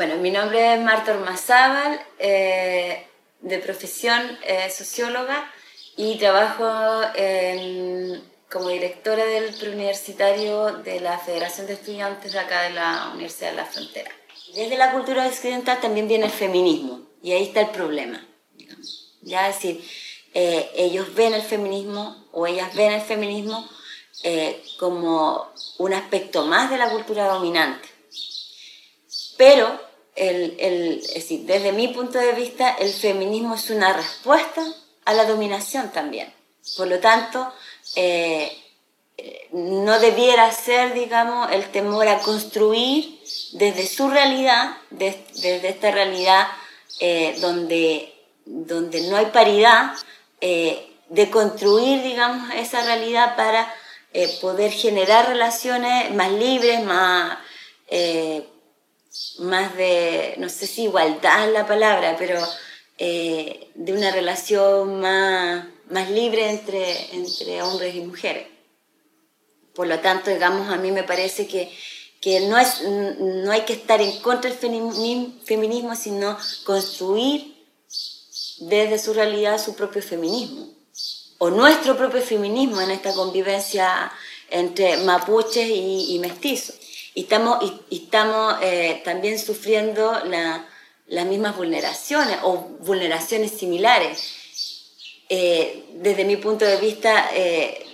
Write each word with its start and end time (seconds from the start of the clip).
Bueno, 0.00 0.16
mi 0.16 0.30
nombre 0.30 0.72
es 0.72 0.80
Marta 0.80 1.12
Ormazábal, 1.12 2.00
eh, 2.18 3.06
de 3.42 3.58
profesión 3.58 4.18
eh, 4.46 4.70
socióloga 4.70 5.52
y 5.94 6.16
trabajo 6.16 6.64
como 8.50 8.70
directora 8.70 9.26
del 9.26 9.52
preuniversitario 9.56 10.72
de 10.78 11.00
la 11.00 11.18
Federación 11.18 11.66
de 11.66 11.74
Estudiantes 11.74 12.32
de 12.32 12.38
acá 12.38 12.62
de 12.62 12.70
la 12.70 13.10
Universidad 13.12 13.50
de 13.50 13.56
la 13.56 13.66
Frontera. 13.66 14.10
Desde 14.54 14.78
la 14.78 14.90
cultura 14.90 15.26
occidental 15.26 15.78
también 15.82 16.08
viene 16.08 16.24
el 16.24 16.32
feminismo 16.32 17.02
y 17.22 17.32
ahí 17.32 17.42
está 17.42 17.60
el 17.60 17.68
problema. 17.68 18.26
Ya 19.20 19.48
decir, 19.48 19.86
eh, 20.32 20.70
ellos 20.76 21.14
ven 21.14 21.34
el 21.34 21.42
feminismo 21.42 22.24
o 22.32 22.46
ellas 22.46 22.74
ven 22.74 22.92
el 22.92 23.02
feminismo 23.02 23.68
eh, 24.22 24.62
como 24.78 25.52
un 25.76 25.92
aspecto 25.92 26.46
más 26.46 26.70
de 26.70 26.78
la 26.78 26.88
cultura 26.88 27.26
dominante. 27.26 27.86
Pero, 29.36 29.89
el, 30.20 30.56
el, 30.58 31.00
decir, 31.14 31.40
desde 31.46 31.72
mi 31.72 31.88
punto 31.88 32.18
de 32.18 32.32
vista, 32.32 32.70
el 32.78 32.92
feminismo 32.92 33.54
es 33.54 33.70
una 33.70 33.92
respuesta 33.92 34.62
a 35.04 35.14
la 35.14 35.24
dominación 35.24 35.90
también. 35.92 36.32
Por 36.76 36.88
lo 36.88 36.98
tanto, 37.00 37.52
eh, 37.96 38.56
no 39.52 39.98
debiera 39.98 40.50
ser, 40.52 40.94
digamos, 40.94 41.50
el 41.52 41.70
temor 41.70 42.06
a 42.08 42.20
construir 42.20 43.18
desde 43.52 43.86
su 43.86 44.08
realidad, 44.08 44.76
desde 44.90 45.68
esta 45.68 45.90
realidad 45.90 46.48
donde, 47.40 48.14
donde 48.44 49.02
no 49.08 49.16
hay 49.16 49.26
paridad, 49.26 49.94
eh, 50.40 50.86
de 51.10 51.28
construir, 51.28 52.02
digamos, 52.02 52.54
esa 52.54 52.82
realidad 52.84 53.36
para 53.36 53.72
eh, 54.12 54.38
poder 54.40 54.70
generar 54.70 55.28
relaciones 55.28 56.14
más 56.14 56.30
libres, 56.32 56.82
más, 56.84 57.36
eh, 57.88 58.46
más 59.40 59.76
de, 59.76 60.34
no 60.38 60.48
sé 60.48 60.66
si 60.66 60.84
igualdad 60.84 61.48
es 61.48 61.52
la 61.52 61.66
palabra, 61.66 62.16
pero 62.18 62.40
de 62.98 63.92
una 63.92 64.10
relación 64.10 65.00
más, 65.00 65.64
más 65.88 66.10
libre 66.10 66.50
entre, 66.50 67.14
entre 67.14 67.62
hombres 67.62 67.94
y 67.94 68.00
mujeres. 68.00 68.46
Por 69.74 69.86
lo 69.86 70.00
tanto, 70.00 70.30
digamos, 70.30 70.68
a 70.68 70.76
mí 70.76 70.90
me 70.92 71.04
parece 71.04 71.46
que, 71.46 71.72
que 72.20 72.40
no, 72.40 72.58
es, 72.58 72.82
no 72.82 73.50
hay 73.50 73.62
que 73.62 73.72
estar 73.72 74.00
en 74.00 74.20
contra 74.20 74.50
del 74.50 74.58
feminismo, 75.44 75.96
sino 75.96 76.36
construir 76.64 77.56
desde 78.60 78.98
su 78.98 79.14
realidad 79.14 79.62
su 79.62 79.74
propio 79.74 80.02
feminismo, 80.02 80.68
o 81.38 81.48
nuestro 81.48 81.96
propio 81.96 82.20
feminismo 82.20 82.80
en 82.82 82.90
esta 82.90 83.14
convivencia 83.14 84.12
entre 84.50 84.98
mapuches 84.98 85.66
y, 85.66 86.18
mestizos. 86.20 86.76
Y 87.20 87.24
estamos, 87.24 87.58
y, 87.90 87.96
estamos 87.96 88.56
eh, 88.62 89.02
también 89.04 89.38
sufriendo 89.38 90.10
las 91.06 91.26
mismas 91.26 91.54
vulneraciones 91.54 92.38
o 92.44 92.56
vulneraciones 92.80 93.50
similares. 93.50 94.18
Eh, 95.28 95.84
desde 95.96 96.24
mi 96.24 96.36
punto 96.38 96.64
de 96.64 96.78
vista, 96.78 97.28
eh, 97.34 97.84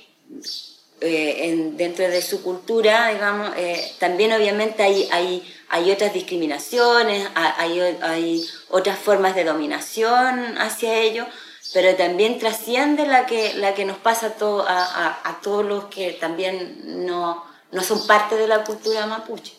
dentro 1.01 2.09
de 2.09 2.23
su 2.23 2.41
cultura, 2.41 3.09
digamos, 3.09 3.51
también 3.99 4.33
obviamente 4.33 4.85
hay, 4.85 5.09
hay 5.11 5.43
hay 5.69 5.91
otras 5.91 6.13
discriminaciones, 6.13 7.29
hay, 7.35 7.81
hay, 7.81 8.47
otras 8.71 8.97
formas 8.97 9.35
de 9.35 9.43
dominación 9.43 10.57
hacia 10.59 11.01
ellos, 11.01 11.27
pero 11.75 11.97
también 11.97 12.39
trasciende 12.39 13.07
la 13.09 13.27
que, 13.27 13.55
la 13.55 13.75
que 13.75 13.85
nos 13.85 13.99
pasa 13.99 14.37
a, 14.41 15.29
a, 15.29 15.41
todos 15.41 15.67
los 15.67 15.87
que 15.87 16.13
también 16.13 17.05
no, 17.05 17.45
no, 17.73 17.83
son 17.83 18.07
parte 18.07 18.37
de 18.37 18.49
la 18.49 18.65
cultura 18.65 19.07
mapuche. 19.07 19.55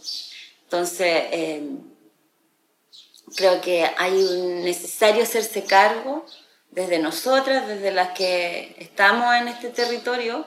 Entonces, 0.64 1.24
eh, 1.32 1.70
creo 3.36 3.62
que 3.62 3.90
hay 3.98 4.14
necesario 4.64 5.24
hacerse 5.24 5.64
cargo 5.64 6.26
desde 6.72 7.00
nosotras, 7.00 7.68
desde 7.68 7.92
las 7.92 8.10
que 8.10 8.76
estamos 8.80 9.34
en 9.36 9.48
este 9.48 9.70
territorio, 9.70 10.46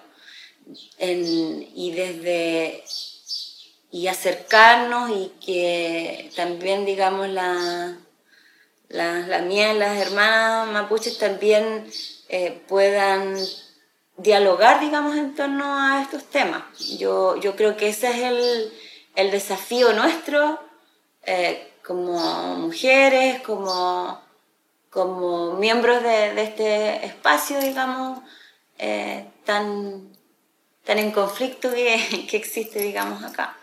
y 0.98 1.92
desde 1.92 2.84
y 3.90 4.06
acercarnos 4.06 5.10
y 5.10 5.32
que 5.44 6.30
también, 6.36 6.84
digamos, 6.84 7.28
la, 7.28 7.96
la, 8.88 9.18
la 9.26 9.40
mía 9.40 9.74
las 9.74 9.98
hermanas 9.98 10.68
mapuches 10.68 11.18
también 11.18 11.90
eh, 12.28 12.60
puedan 12.68 13.36
dialogar, 14.22 14.80
digamos, 14.80 15.16
en 15.16 15.34
torno 15.34 15.78
a 15.78 16.02
estos 16.02 16.24
temas. 16.24 16.62
Yo, 16.98 17.36
yo 17.36 17.56
creo 17.56 17.76
que 17.76 17.88
ese 17.88 18.10
es 18.10 18.18
el, 18.18 18.72
el 19.16 19.30
desafío 19.30 19.92
nuestro 19.92 20.58
eh, 21.24 21.72
como 21.84 22.56
mujeres, 22.56 23.40
como, 23.42 24.20
como 24.90 25.54
miembros 25.54 26.02
de, 26.02 26.34
de 26.34 26.42
este 26.42 27.06
espacio, 27.06 27.60
digamos, 27.60 28.20
eh, 28.78 29.26
tan, 29.44 30.12
tan 30.84 30.98
en 30.98 31.10
conflicto 31.10 31.72
que, 31.72 32.26
que 32.30 32.36
existe, 32.36 32.80
digamos, 32.80 33.22
acá. 33.24 33.56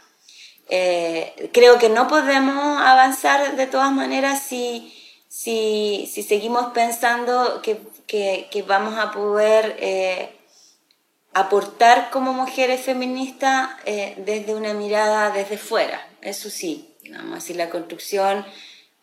Eh, 0.69 1.50
creo 1.53 1.79
que 1.79 1.90
no 1.90 2.07
podemos 2.07 2.81
avanzar 2.81 3.56
de 3.56 3.67
todas 3.67 3.91
maneras 3.91 4.44
si, 4.44 4.94
si, 5.29 6.09
si 6.12 6.23
seguimos 6.23 6.73
pensando 6.73 7.62
que, 7.62 7.79
que, 8.06 8.66
vamos 8.67 8.97
a 8.97 9.12
poder 9.12 9.78
eh, 9.79 10.37
aportar 11.40 12.09
como 12.09 12.34
mujeres 12.34 12.81
feministas 12.81 13.70
eh, 13.86 14.16
desde 14.18 14.56
una 14.56 14.74
mirada 14.74 15.31
desde 15.31 15.58
fuera. 15.58 16.08
Eso 16.22 16.50
sí, 16.50 16.96
digamos 17.02 17.38
así, 17.38 17.53
la 17.53 17.70
construcción 17.70 18.46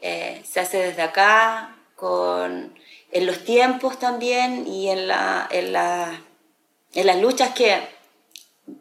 se 0.00 0.61
hace 0.61 0.77
desde 0.77 1.00
acá, 1.00 1.78
con, 1.97 2.75
en 3.11 3.27
los 3.27 3.44
tiempos 3.44 3.99
también 3.99 4.67
y 4.67 4.91
en, 4.91 5.09
la, 5.09 5.49
en, 5.50 5.73
la, 5.73 6.21
en 6.93 7.06
las 7.06 7.19
luchas 7.21 7.55
que, 7.55 7.81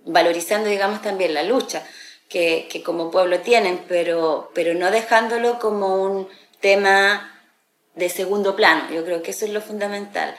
valorizando 0.05 0.69
digamos 0.69 1.01
también 1.01 1.33
la 1.33 1.43
lucha 1.43 1.85
que, 2.27 2.81
como 2.83 3.11
pueblo 3.11 3.41
tienen, 3.41 3.85
pero, 3.87 4.51
pero 4.55 4.73
no 4.73 4.89
dejándolo 4.89 5.59
como 5.59 6.01
un 6.01 6.27
tema 6.61 7.31
de 7.93 8.09
segundo 8.09 8.55
plano. 8.55 8.91
Yo 8.91 9.05
creo 9.05 9.21
que 9.21 9.31
eso 9.31 9.45
es 9.45 9.51
lo 9.51 9.61
fundamental. 9.61 10.35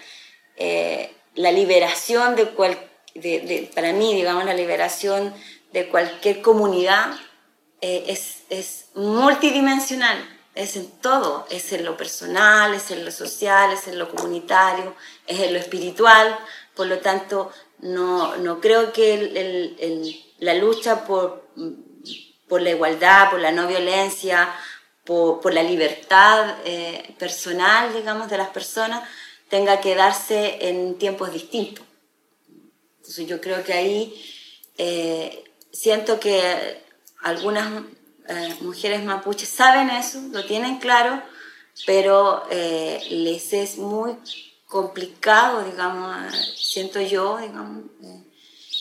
Eh, 0.56 1.14
la 1.36 1.52
liberación 1.52 2.34
de, 2.34 2.46
cual, 2.50 2.76
de, 3.14 3.70
para 3.74 3.92
mí, 3.92 4.14
digamos, 4.14 4.44
la 4.44 4.54
liberación 4.54 5.34
de 5.72 5.88
cualquier 5.88 6.42
comunidad 6.42 7.14
eh, 7.80 8.04
es, 8.08 8.42
es, 8.50 8.86
multidimensional, 8.94 10.16
es 10.54 10.76
en 10.76 10.90
todo, 11.00 11.46
es 11.50 11.72
en 11.72 11.84
lo 11.84 11.96
personal, 11.96 12.74
es 12.74 12.90
en 12.90 13.04
lo 13.04 13.10
social, 13.10 13.72
es 13.72 13.88
en 13.88 13.98
lo 13.98 14.08
comunitario, 14.08 14.94
es 15.26 15.40
en 15.40 15.52
lo 15.52 15.58
espiritual, 15.58 16.38
por 16.74 16.86
lo 16.86 16.98
tanto, 16.98 17.50
no, 17.80 18.36
no 18.36 18.60
creo 18.60 18.92
que 18.92 19.14
el, 19.14 19.36
el, 19.36 20.24
la 20.38 20.54
lucha 20.54 21.04
por, 21.04 21.48
por 22.48 22.62
la 22.62 22.70
igualdad, 22.70 23.30
por 23.30 23.40
la 23.40 23.52
no 23.52 23.66
violencia, 23.66 24.54
por, 25.04 25.52
la 25.52 25.62
libertad 25.62 26.56
eh, 26.64 27.14
personal, 27.18 27.92
digamos, 27.92 28.30
de 28.30 28.38
las 28.38 28.48
personas, 28.48 29.06
tenga 29.48 29.80
que 29.80 29.94
darse 29.94 30.68
en 30.68 30.96
tiempos 30.98 31.32
distintos. 31.32 31.84
Entonces 33.04 33.26
yo 33.26 33.38
creo 33.38 33.62
que 33.62 33.74
ahí 33.74 34.24
eh, 34.78 35.44
siento 35.70 36.18
que 36.18 36.82
algunas 37.20 37.84
eh, 38.28 38.56
mujeres 38.62 39.04
mapuches 39.04 39.50
saben 39.50 39.90
eso, 39.90 40.22
lo 40.32 40.46
tienen 40.46 40.78
claro, 40.78 41.22
pero 41.84 42.44
les 42.48 43.52
es 43.52 43.76
muy 43.76 44.16
complicado, 44.66 45.64
digamos, 45.64 46.34
siento 46.56 46.98
yo, 47.02 47.36
digamos, 47.36 47.84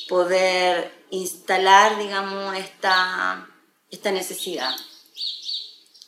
poder 0.08 1.06
instalar, 1.10 1.98
digamos, 1.98 2.58
esta, 2.58 3.46
esta 3.92 4.12
necesidad. 4.12 4.74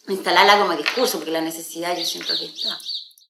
Instalarla 0.08 0.59
como 0.59 0.78
discurso, 0.78 1.18
porque 1.18 1.32
la 1.32 1.41
necesidad 1.41 1.97
yo 1.97 2.06
siento 2.06 2.34
que 2.38 2.46
está. 2.46 2.79